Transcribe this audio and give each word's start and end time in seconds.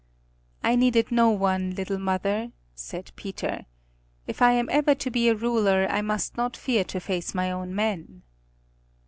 "I 0.63 0.75
needed 0.75 1.11
no 1.11 1.29
one, 1.29 1.75
little 1.75 1.99
mother," 1.99 2.53
said 2.73 3.11
Peter. 3.15 3.67
"If 4.25 4.41
I 4.41 4.53
am 4.53 4.67
ever 4.71 4.95
to 4.95 5.11
be 5.11 5.29
a 5.29 5.35
ruler 5.35 5.85
I 5.91 6.01
must 6.01 6.35
not 6.37 6.57
fear 6.57 6.83
to 6.85 6.99
face 6.99 7.35
my 7.35 7.51
own 7.51 7.75
men." 7.75 8.23